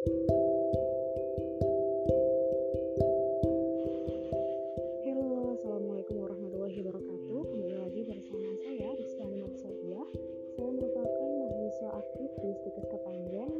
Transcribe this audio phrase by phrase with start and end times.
[0.00, 0.16] Halo,
[5.52, 7.40] Assalamualaikum warahmatullahi wabarakatuh.
[7.52, 10.00] Kembali lagi bersama saya, Rizky Alimat Sodia.
[10.56, 13.52] Saya merupakan mahasiswa aktif di Stikes Kepanjen.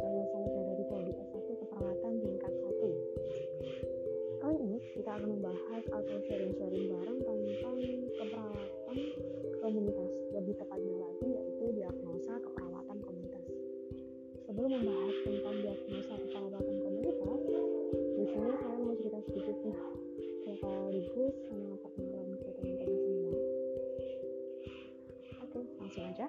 [0.00, 4.40] Saya berada di prodi S1 Keperawatan tingkat 1.
[4.40, 6.16] Kali ini kita akan membahas atau
[14.56, 17.40] Sebelum membahas tentang diagnosa keperawatan komunitas,
[17.92, 19.78] di sini saya mau cerita sedikit nih
[20.48, 23.36] sekaligus sama perkenalan ke teman-teman semua.
[25.44, 26.26] Oke, langsung aja.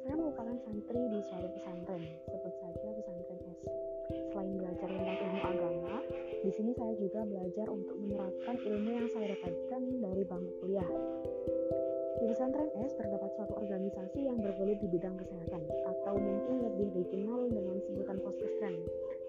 [0.00, 3.60] Saya merupakan santri di suatu pesantren, sebut saja pesantren S.
[4.32, 5.94] Selain belajar tentang ilmu agama,
[6.40, 10.90] di sini saya juga belajar untuk menerapkan ilmu yang saya dapatkan dari bangku kuliah.
[12.18, 17.46] Di pesantren S terdapat suatu organisasi yang bergelut di bidang kesehatan, atau mungkin lebih dikenal
[17.46, 18.74] dengan sebutan poskesren.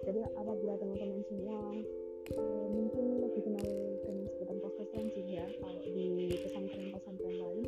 [0.02, 1.58] Jadi apabila teman-teman semua
[2.34, 3.62] eh, mungkin lebih kenal
[4.02, 7.66] dengan sebutan poskesren sih ya kalau di pesantren-pesantren lain.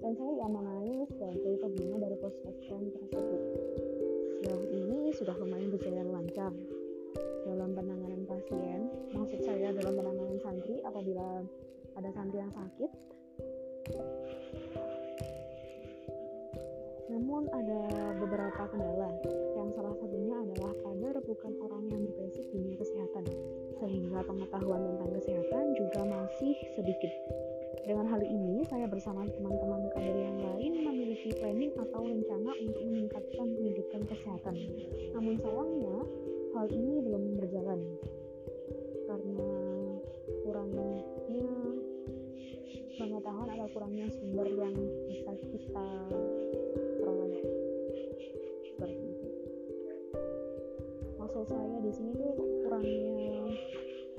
[0.00, 3.40] Dan saya diamanai sebagai pembina dari poskesren tersebut.
[4.44, 6.52] Sejauh ini sudah lumayan berjalan lancar
[7.48, 8.92] dalam penanganan pasien.
[9.16, 11.44] Maksud saya dalam penanganan santri apabila
[12.00, 12.90] ada santri yang sakit.
[17.12, 17.80] Namun ada
[18.16, 19.12] beberapa kendala
[19.52, 23.24] yang salah satunya adalah kader bukan orang yang berbasic dunia kesehatan
[23.84, 27.12] sehingga pengetahuan tentang kesehatan juga masih sedikit.
[27.84, 33.46] Dengan hal ini, saya bersama teman-teman kader yang lain memiliki planning atau rencana untuk meningkatkan
[33.60, 34.56] pendidikan kesehatan.
[35.12, 35.96] Namun sayangnya,
[36.56, 37.80] hal ini belum berjalan
[39.10, 39.50] karena
[40.46, 40.90] kurangnya
[43.00, 44.76] pengetahuan atau kurangnya sumber yang
[45.08, 45.88] bisa kita
[47.00, 47.40] peroleh
[48.68, 49.28] seperti itu.
[51.16, 52.36] Maksud saya di sini tuh
[52.68, 53.16] kurangnya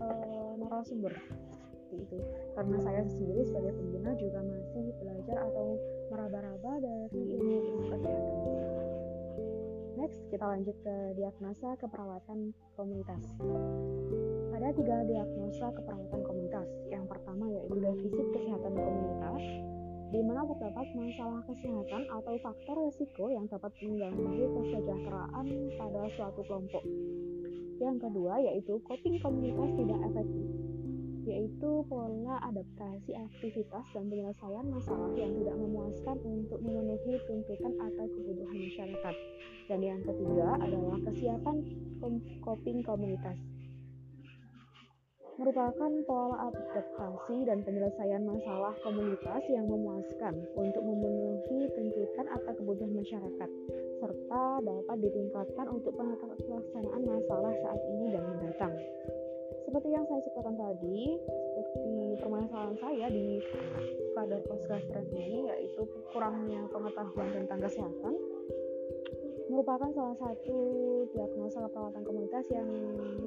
[0.02, 2.18] eh, narasumber seperti itu.
[2.58, 5.78] Karena saya sendiri sebagai pembina juga masih belajar atau
[6.10, 8.18] meraba-raba dari ilmu kesehatan.
[10.02, 13.22] Next, kita lanjut ke diagnosa keperawatan komunitas.
[14.62, 16.70] Ada tiga diagnosa keperawatan komunitas.
[16.94, 19.42] Yang pertama yaitu defisit kesehatan komunitas,
[20.14, 25.46] di mana terdapat masalah kesehatan atau faktor resiko yang dapat mengganggu kesejahteraan
[25.82, 26.86] pada suatu kelompok.
[27.82, 30.46] Yang kedua yaitu coping komunitas tidak efektif,
[31.26, 38.58] yaitu pola adaptasi aktivitas dan penyelesaian masalah yang tidak memuaskan untuk memenuhi tuntutan atau kebutuhan
[38.62, 39.16] masyarakat.
[39.74, 41.66] Dan yang ketiga adalah kesiapan
[42.46, 43.42] coping komunitas
[45.42, 53.50] merupakan pola adaptasi dan penyelesaian masalah komunitas yang memuaskan untuk memenuhi tuntutan atau kebutuhan masyarakat,
[53.98, 58.74] serta dapat ditingkatkan untuk pelaksanaan masalah saat ini dan mendatang.
[59.66, 61.18] Seperti yang saya sebutkan tadi,
[61.58, 63.42] seperti permasalahan saya di
[64.14, 65.82] kadar poskastrat ini yaitu
[66.14, 68.14] kurangnya pengetahuan tentang kesehatan
[69.52, 70.58] merupakan salah satu
[71.12, 72.70] diagnosa keperawatan komunitas yang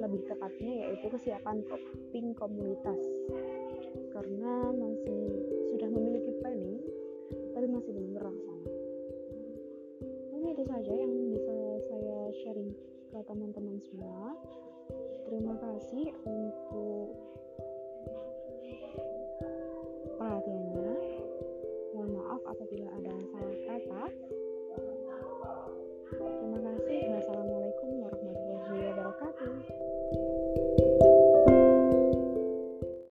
[0.01, 3.01] lebih tepatnya yaitu kesiapan coping komunitas.
[4.09, 5.21] Karena masih
[5.69, 6.81] sudah memiliki planning
[7.53, 8.55] tapi masih belum terlaksana
[10.45, 11.57] ini itu saja yang bisa
[11.89, 12.69] saya sharing
[13.09, 14.37] ke teman-teman semua.
[15.25, 17.34] Terima kasih untuk